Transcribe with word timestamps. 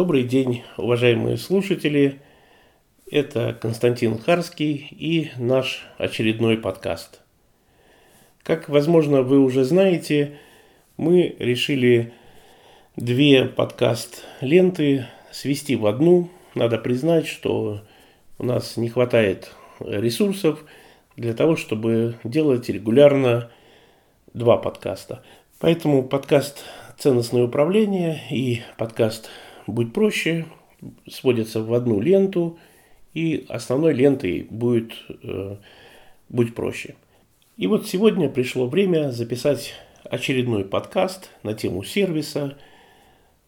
Добрый 0.00 0.22
день, 0.22 0.62
уважаемые 0.76 1.36
слушатели. 1.38 2.20
Это 3.10 3.52
Константин 3.60 4.16
Харский 4.16 4.86
и 4.92 5.32
наш 5.38 5.88
очередной 5.98 6.56
подкаст. 6.56 7.20
Как, 8.44 8.68
возможно, 8.68 9.22
вы 9.22 9.40
уже 9.40 9.64
знаете, 9.64 10.38
мы 10.96 11.34
решили 11.40 12.12
две 12.94 13.46
подкаст-ленты 13.46 15.08
свести 15.32 15.74
в 15.74 15.84
одну. 15.84 16.30
Надо 16.54 16.78
признать, 16.78 17.26
что 17.26 17.80
у 18.38 18.44
нас 18.44 18.76
не 18.76 18.90
хватает 18.90 19.50
ресурсов 19.80 20.64
для 21.16 21.34
того, 21.34 21.56
чтобы 21.56 22.14
делать 22.22 22.68
регулярно 22.68 23.50
два 24.32 24.58
подкаста. 24.58 25.24
Поэтому 25.58 26.04
подкаст 26.04 26.62
«Ценностное 26.98 27.42
управление» 27.42 28.20
и 28.30 28.62
подкаст 28.76 29.28
«Будь 29.68 29.92
проще» 29.92 30.46
сводятся 31.06 31.62
в 31.62 31.74
одну 31.74 32.00
ленту, 32.00 32.58
и 33.12 33.44
основной 33.50 33.92
лентой 33.92 34.46
будет 34.48 34.92
э, 35.22 35.56
«Будь 36.30 36.54
проще». 36.54 36.94
И 37.58 37.66
вот 37.66 37.86
сегодня 37.86 38.30
пришло 38.30 38.66
время 38.66 39.10
записать 39.10 39.74
очередной 40.04 40.64
подкаст 40.64 41.28
на 41.42 41.52
тему 41.52 41.84
сервиса, 41.84 42.56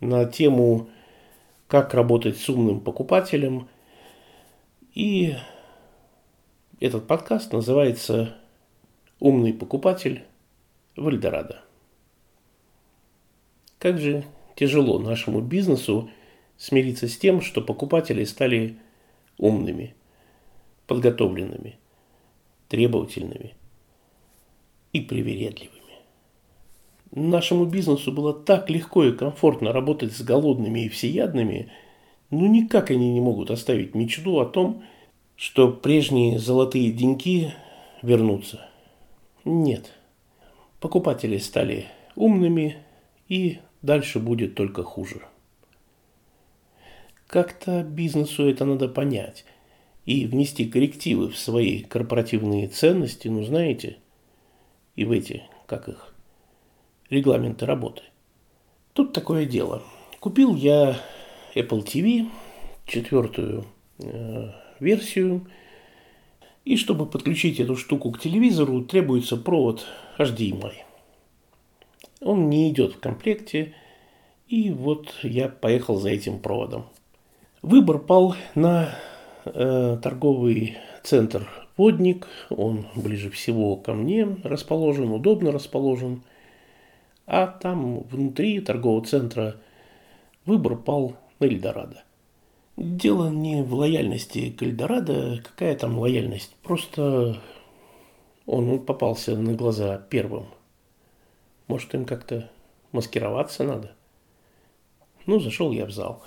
на 0.00 0.24
тему 0.24 0.90
«Как 1.68 1.94
работать 1.94 2.36
с 2.36 2.48
умным 2.48 2.80
покупателем». 2.80 3.68
И 4.94 5.36
этот 6.80 7.06
подкаст 7.06 7.52
называется 7.52 8.36
«Умный 9.20 9.52
покупатель 9.52 10.24
в 10.96 11.06
Эльдорадо». 11.06 11.60
Как 13.78 14.00
же 14.00 14.24
тяжело 14.58 14.98
нашему 14.98 15.40
бизнесу 15.40 16.10
смириться 16.56 17.06
с 17.06 17.16
тем, 17.16 17.40
что 17.40 17.60
покупатели 17.60 18.24
стали 18.24 18.76
умными, 19.38 19.94
подготовленными, 20.88 21.78
требовательными 22.68 23.54
и 24.92 25.00
привередливыми. 25.00 25.78
Нашему 27.12 27.66
бизнесу 27.66 28.10
было 28.10 28.34
так 28.34 28.68
легко 28.68 29.04
и 29.04 29.12
комфортно 29.12 29.72
работать 29.72 30.12
с 30.12 30.22
голодными 30.22 30.80
и 30.80 30.88
всеядными, 30.88 31.70
но 32.30 32.48
никак 32.48 32.90
они 32.90 33.12
не 33.12 33.20
могут 33.20 33.52
оставить 33.52 33.94
мечту 33.94 34.40
о 34.40 34.44
том, 34.44 34.82
что 35.36 35.70
прежние 35.70 36.40
золотые 36.40 36.90
деньги 36.90 37.54
вернутся. 38.02 38.68
Нет. 39.44 39.94
Покупатели 40.80 41.38
стали 41.38 41.86
умными 42.16 42.78
и 43.28 43.60
Дальше 43.82 44.18
будет 44.18 44.54
только 44.54 44.82
хуже. 44.82 45.22
Как-то 47.26 47.82
бизнесу 47.82 48.48
это 48.48 48.64
надо 48.64 48.88
понять 48.88 49.44
и 50.06 50.26
внести 50.26 50.64
коррективы 50.64 51.28
в 51.28 51.36
свои 51.36 51.82
корпоративные 51.82 52.68
ценности, 52.68 53.28
ну 53.28 53.44
знаете, 53.44 53.98
и 54.96 55.04
в 55.04 55.12
эти, 55.12 55.42
как 55.66 55.88
их, 55.88 56.14
регламенты 57.10 57.66
работы. 57.66 58.02
Тут 58.94 59.12
такое 59.12 59.44
дело. 59.44 59.82
Купил 60.18 60.56
я 60.56 60.98
Apple 61.54 61.84
TV, 61.84 62.30
четвертую 62.86 63.66
э, 63.98 64.50
версию, 64.80 65.46
и 66.64 66.76
чтобы 66.76 67.06
подключить 67.06 67.60
эту 67.60 67.76
штуку 67.76 68.10
к 68.10 68.18
телевизору, 68.18 68.82
требуется 68.82 69.36
провод 69.36 69.86
HDMI. 70.18 70.87
Он 72.20 72.48
не 72.48 72.70
идет 72.70 72.94
в 72.94 73.00
комплекте, 73.00 73.74
и 74.48 74.70
вот 74.70 75.12
я 75.22 75.48
поехал 75.48 75.98
за 75.98 76.10
этим 76.10 76.38
проводом. 76.38 76.86
Выбор 77.62 77.98
пал 77.98 78.34
на 78.54 78.90
э, 79.44 79.98
торговый 80.02 80.78
центр 81.02 81.48
«Водник». 81.76 82.26
Он 82.50 82.86
ближе 82.96 83.30
всего 83.30 83.76
ко 83.76 83.94
мне 83.94 84.26
расположен, 84.42 85.10
удобно 85.10 85.52
расположен. 85.52 86.22
А 87.26 87.46
там 87.46 88.00
внутри 88.04 88.60
торгового 88.60 89.04
центра 89.04 89.56
выбор 90.44 90.76
пал 90.76 91.16
на 91.40 91.44
Эльдорадо. 91.44 92.02
Дело 92.76 93.28
не 93.28 93.62
в 93.62 93.74
лояльности 93.74 94.50
к 94.50 94.62
Эльдорадо. 94.62 95.42
Какая 95.44 95.76
там 95.76 95.98
лояльность? 95.98 96.54
Просто 96.62 97.40
он 98.46 98.78
попался 98.78 99.36
на 99.36 99.52
глаза 99.54 99.98
первым. 100.08 100.46
Может, 101.68 101.94
им 101.94 102.04
как-то 102.04 102.50
маскироваться 102.92 103.62
надо? 103.62 103.92
Ну, 105.26 105.38
зашел 105.38 105.72
я 105.72 105.86
в 105.86 105.90
зал. 105.90 106.22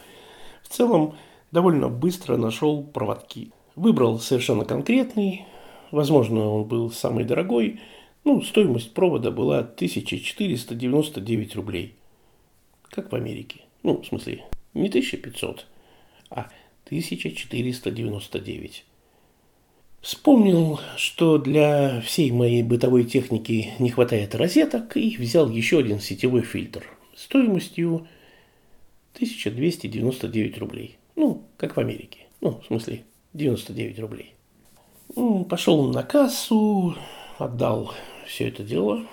В 0.64 0.70
целом, 0.70 1.16
довольно 1.52 1.90
быстро 1.90 2.38
нашел 2.38 2.84
проводки. 2.84 3.52
Выбрал 3.76 4.20
совершенно 4.20 4.66
конкретный. 4.66 5.46
Возможно, 5.90 6.48
он 6.48 6.66
был 6.66 6.92
самый 6.92 7.26
дорогой. 7.26 7.82
Ну, 8.24 8.42
стоимость 8.42 8.94
провода 8.94 9.32
была 9.32 9.60
1499 9.60 11.56
рублей. 11.56 11.96
Как 12.90 13.12
в 13.12 13.16
Америке. 13.16 13.62
Ну, 13.82 14.02
в 14.02 14.06
смысле, 14.06 14.46
не 14.76 14.90
1500, 14.90 15.66
а 16.30 16.52
1499. 16.86 18.86
Вспомнил, 20.02 20.80
что 20.98 21.38
для 21.38 22.02
всей 22.02 22.32
моей 22.32 22.64
бытовой 22.64 23.04
техники 23.04 23.74
не 23.78 23.92
хватает 23.92 24.34
розеток 24.34 24.98
и 24.98 25.16
взял 25.16 25.48
еще 25.48 25.78
один 25.78 26.00
сетевой 26.00 26.42
фильтр 26.42 26.84
стоимостью 27.16 28.08
1299 29.14 30.58
рублей. 30.58 30.98
Ну, 31.16 31.44
как 31.56 31.76
в 31.76 31.80
Америке. 31.80 32.22
Ну, 32.42 32.60
в 32.62 32.66
смысле, 32.66 33.04
99 33.34 34.00
рублей. 34.00 34.34
Ну, 35.16 35.46
пошел 35.46 35.92
на 35.92 36.02
кассу, 36.02 36.96
отдал 37.38 37.94
все 38.26 38.48
это 38.48 38.64
дело, 38.64 39.06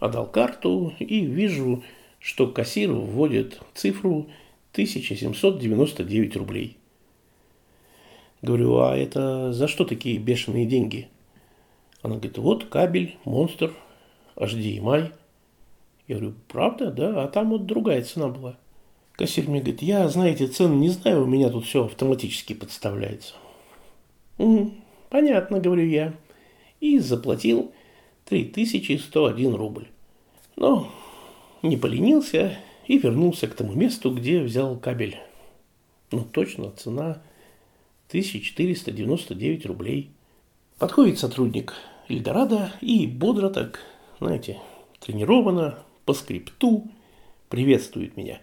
отдал 0.00 0.26
карту 0.30 0.92
и 0.98 1.24
вижу, 1.24 1.82
что 2.18 2.46
кассир 2.46 2.92
вводит 2.92 3.62
цифру 3.74 4.28
1799 4.72 6.36
рублей. 6.36 6.76
Говорю, 8.42 8.78
а 8.78 8.96
это 8.96 9.52
за 9.52 9.68
что 9.68 9.84
такие 9.84 10.18
бешеные 10.18 10.66
деньги? 10.66 11.08
Она 12.02 12.16
говорит, 12.16 12.38
вот 12.38 12.64
кабель, 12.66 13.16
монстр, 13.24 13.72
HDMI. 14.36 15.12
Я 16.06 16.16
говорю, 16.16 16.34
правда, 16.48 16.90
да? 16.90 17.24
А 17.24 17.28
там 17.28 17.50
вот 17.50 17.66
другая 17.66 18.02
цена 18.02 18.28
была. 18.28 18.56
Кассир 19.12 19.48
мне 19.48 19.60
говорит, 19.60 19.82
я, 19.82 20.08
знаете, 20.08 20.46
цены 20.46 20.74
не 20.74 20.90
знаю, 20.90 21.22
у 21.22 21.26
меня 21.26 21.48
тут 21.48 21.64
все 21.64 21.86
автоматически 21.86 22.52
подставляется. 22.52 23.34
Угу, 24.38 24.72
понятно, 25.08 25.58
говорю 25.58 25.86
я. 25.86 26.12
И 26.80 26.98
заплатил 26.98 27.72
3101 28.26 29.54
рубль. 29.54 29.88
Но 30.56 30.90
не 31.62 31.78
поленился 31.78 32.58
и 32.86 32.98
вернулся 32.98 33.48
к 33.48 33.54
тому 33.54 33.72
месту, 33.72 34.10
где 34.10 34.40
взял 34.42 34.76
кабель. 34.76 35.16
Ну, 36.10 36.24
точно, 36.24 36.70
цена 36.72 37.22
1499 38.08 39.66
рублей. 39.66 40.10
Подходит 40.78 41.18
сотрудник 41.18 41.74
Эльдорадо 42.08 42.72
и 42.80 43.06
бодро 43.06 43.50
так, 43.50 43.80
знаете, 44.20 44.58
тренированно, 45.00 45.78
по 46.04 46.14
скрипту, 46.14 46.88
приветствует 47.48 48.16
меня. 48.16 48.40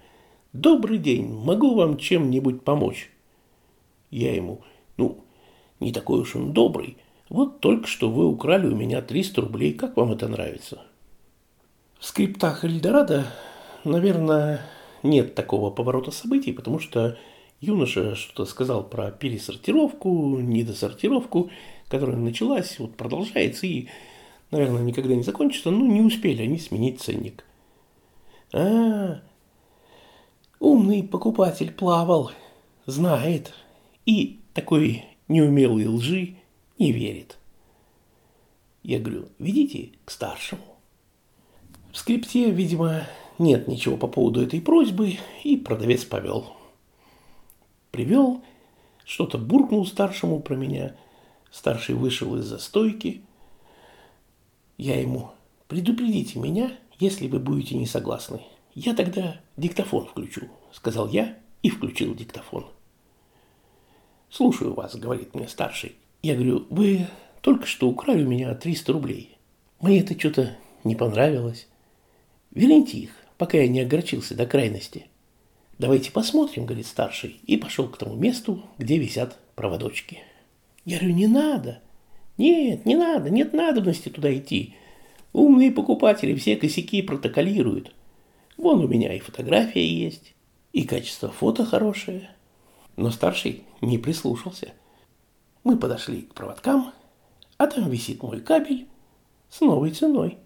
«Добрый 0.51 0.97
день, 0.97 1.27
могу 1.27 1.75
вам 1.75 1.97
чем-нибудь 1.97 2.63
помочь?» 2.63 3.09
Я 4.11 4.35
ему, 4.35 4.61
ну, 4.97 5.23
не 5.79 5.91
такой 5.91 6.19
уж 6.19 6.35
он 6.35 6.53
добрый. 6.53 6.97
Вот 7.29 7.61
только 7.61 7.87
что 7.87 8.11
вы 8.11 8.27
украли 8.27 8.67
у 8.67 8.75
меня 8.75 9.01
300 9.01 9.41
рублей. 9.41 9.73
Как 9.73 9.97
вам 9.97 10.11
это 10.11 10.27
нравится? 10.27 10.81
В 11.99 12.05
скриптах 12.05 12.63
Эльдорадо, 12.63 13.25
наверное, 13.83 14.61
нет 15.01 15.33
такого 15.33 15.71
поворота 15.71 16.11
событий, 16.11 16.51
потому 16.51 16.79
что 16.79 17.17
Юноша 17.63 18.15
что-то 18.15 18.43
сказал 18.43 18.83
про 18.83 19.09
пересортировку, 19.09 20.37
недосортировку, 20.37 21.49
которая 21.87 22.17
началась, 22.17 22.77
вот 22.77 22.97
продолжается 22.97 23.65
и, 23.65 23.87
наверное, 24.51 24.81
никогда 24.81 25.15
не 25.15 25.23
закончится, 25.23 25.71
но 25.71 25.85
не 25.85 26.01
успели 26.01 26.41
они 26.41 26.59
сменить 26.59 26.99
ценник. 26.99 27.45
А, 28.51 29.21
умный 30.59 31.03
покупатель 31.03 31.71
плавал, 31.71 32.31
знает, 32.85 33.53
и 34.05 34.41
такой 34.53 35.05
неумелый 35.29 35.87
лжи 35.87 36.35
не 36.77 36.91
верит. 36.91 37.37
Я 38.83 38.99
говорю, 38.99 39.29
ведите 39.39 39.91
к 40.03 40.11
старшему. 40.11 40.65
В 41.93 41.97
скрипте, 41.97 42.51
видимо, 42.51 43.03
нет 43.39 43.69
ничего 43.69 43.95
по 43.95 44.07
поводу 44.09 44.41
этой 44.41 44.59
просьбы, 44.59 45.13
и 45.45 45.55
продавец 45.55 46.03
повел. 46.03 46.57
Привел, 47.93 48.43
что-то 49.05 49.37
буркнул 49.37 49.85
старшему 49.85 50.39
про 50.39 50.55
меня. 50.55 50.95
Старший 51.51 51.93
вышел 51.93 52.35
из-за 52.37 52.57
стойки. 52.57 53.21
Я 54.79 54.99
ему, 54.99 55.29
предупредите 55.67 56.39
меня, 56.39 56.71
если 56.97 57.27
вы 57.27 57.37
будете 57.37 57.77
не 57.77 57.85
согласны. 57.85 58.41
Я 58.73 58.95
тогда 58.95 59.39
диктофон 59.57 60.07
включу, 60.07 60.47
сказал 60.71 61.07
я 61.07 61.37
и 61.61 61.69
включил 61.69 62.15
диктофон. 62.15 62.65
«Слушаю 64.31 64.73
вас»,— 64.73 64.95
говорит 64.97 65.35
мне 65.35 65.47
старший. 65.47 65.95
Я 66.23 66.33
говорю, 66.33 66.65
вы 66.71 67.05
только 67.41 67.67
что 67.67 67.87
украли 67.87 68.23
у 68.23 68.27
меня 68.27 68.55
300 68.55 68.91
рублей. 68.91 69.37
Мне 69.79 69.99
это 69.99 70.19
что-то 70.19 70.57
не 70.83 70.95
понравилось. 70.95 71.67
Верните 72.49 72.97
их, 72.97 73.11
пока 73.37 73.59
я 73.59 73.67
не 73.67 73.81
огорчился 73.81 74.33
до 74.33 74.47
крайности. 74.47 75.05
Давайте 75.83 76.13
посмотрим, 76.13 76.65
говорит 76.65 76.87
старший, 76.87 77.41
и 77.45 77.57
пошел 77.57 77.89
к 77.89 77.97
тому 77.97 78.15
месту, 78.15 78.63
где 78.77 78.97
висят 78.97 79.37
проводочки. 79.53 80.19
Я 80.85 80.97
говорю, 80.97 81.13
не 81.13 81.27
надо. 81.27 81.81
Нет, 82.37 82.85
не 82.85 82.95
надо, 82.95 83.29
нет 83.29 83.51
надобности 83.51 84.07
туда 84.07 84.33
идти. 84.33 84.75
Умные 85.33 85.73
покупатели 85.73 86.35
все 86.35 86.55
косяки 86.55 87.01
протоколируют. 87.01 87.93
Вон 88.55 88.79
у 88.79 88.87
меня 88.87 89.13
и 89.13 89.19
фотография 89.19 89.85
есть, 89.85 90.35
и 90.71 90.83
качество 90.83 91.27
фото 91.27 91.65
хорошее. 91.65 92.29
Но 92.95 93.11
старший 93.11 93.65
не 93.81 93.97
прислушался. 93.97 94.71
Мы 95.65 95.75
подошли 95.75 96.21
к 96.21 96.33
проводкам, 96.33 96.93
а 97.57 97.67
там 97.67 97.89
висит 97.89 98.23
мой 98.23 98.39
кабель 98.39 98.87
с 99.49 99.59
новой 99.59 99.91
ценой. 99.91 100.37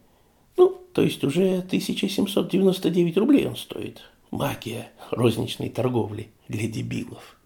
Ну, 0.58 0.82
то 0.94 1.04
есть 1.04 1.24
уже 1.24 1.60
1799 1.60 3.18
рублей 3.18 3.46
он 3.46 3.56
стоит. 3.56 4.02
Магия 4.32 4.92
розничной 5.12 5.70
торговли 5.70 6.32
для 6.50 6.68
дебилов. 6.68 7.38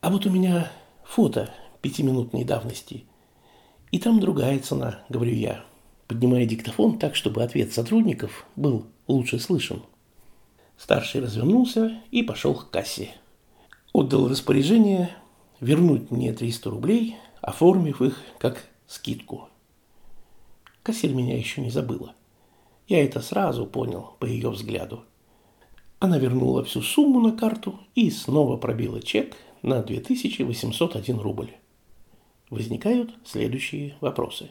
А 0.00 0.10
вот 0.10 0.24
у 0.26 0.30
меня 0.30 0.70
фото 1.04 1.52
пятиминутной 1.82 2.44
давности. 2.44 3.04
И 3.90 3.98
там 3.98 4.20
другая 4.20 4.60
цена, 4.60 5.00
говорю 5.08 5.34
я, 5.34 5.64
поднимая 6.06 6.46
диктофон 6.46 6.98
так, 6.98 7.16
чтобы 7.16 7.42
ответ 7.42 7.72
сотрудников 7.72 8.46
был 8.54 8.86
лучше 9.08 9.40
слышен. 9.40 9.82
Старший 10.76 11.22
развернулся 11.22 12.00
и 12.12 12.22
пошел 12.22 12.54
к 12.54 12.70
кассе. 12.70 13.10
Отдал 13.92 14.28
распоряжение 14.28 15.10
вернуть 15.60 16.12
мне 16.12 16.32
300 16.32 16.70
рублей, 16.70 17.16
оформив 17.40 18.00
их 18.00 18.20
как 18.38 18.64
скидку. 18.86 19.48
Кассир 20.84 21.12
меня 21.12 21.36
еще 21.36 21.60
не 21.60 21.70
забыла. 21.70 22.14
Я 22.86 23.04
это 23.04 23.20
сразу 23.20 23.66
понял 23.66 24.16
по 24.20 24.24
ее 24.24 24.50
взгляду. 24.50 25.04
Она 26.00 26.18
вернула 26.18 26.62
всю 26.62 26.80
сумму 26.80 27.20
на 27.20 27.36
карту 27.36 27.80
и 27.94 28.10
снова 28.10 28.56
пробила 28.56 29.02
чек 29.02 29.36
на 29.62 29.82
2801 29.82 31.18
рубль. 31.18 31.50
Возникают 32.50 33.12
следующие 33.24 33.96
вопросы. 34.00 34.50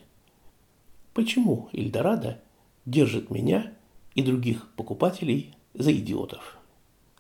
Почему 1.13 1.69
Эльдорадо 1.71 2.41
держит 2.85 3.31
меня 3.31 3.73
и 4.13 4.21
других 4.21 4.69
покупателей 4.75 5.55
за 5.73 5.94
идиотов? 5.94 6.57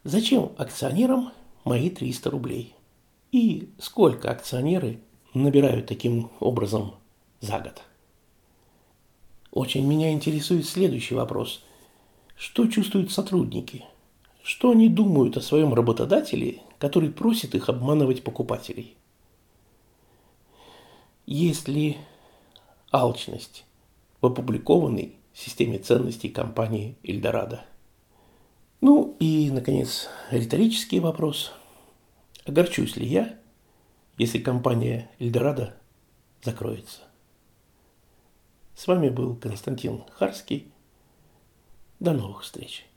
Зачем 0.03 0.51
акционерам 0.57 1.31
мои 1.63 1.89
300 1.89 2.29
рублей? 2.29 2.75
И 3.31 3.69
сколько 3.79 4.29
акционеры 4.29 4.99
набирают 5.33 5.87
таким 5.87 6.29
образом 6.39 6.95
за 7.39 7.59
год? 7.59 7.81
Очень 9.51 9.87
меня 9.87 10.11
интересует 10.11 10.65
следующий 10.65 11.15
вопрос. 11.15 11.63
Что 12.35 12.67
чувствуют 12.67 13.11
сотрудники? 13.11 13.85
Что 14.47 14.71
они 14.71 14.87
думают 14.87 15.35
о 15.35 15.41
своем 15.41 15.73
работодателе, 15.73 16.61
который 16.79 17.09
просит 17.09 17.53
их 17.53 17.67
обманывать 17.67 18.23
покупателей? 18.23 18.95
Есть 21.25 21.67
ли 21.67 21.97
алчность 22.89 23.65
в 24.21 24.27
опубликованной 24.27 25.17
системе 25.33 25.79
ценностей 25.79 26.29
компании 26.29 26.95
Эльдорадо? 27.03 27.65
Ну 28.79 29.17
и, 29.19 29.51
наконец, 29.51 30.07
риторический 30.31 31.01
вопрос. 31.01 31.51
Огорчусь 32.45 32.95
ли 32.95 33.05
я, 33.05 33.37
если 34.17 34.39
компания 34.39 35.11
Эльдорадо 35.19 35.75
закроется? 36.41 37.01
С 38.75 38.87
вами 38.87 39.09
был 39.09 39.35
Константин 39.35 40.05
Харский. 40.13 40.71
До 41.99 42.13
новых 42.13 42.43
встреч. 42.43 42.87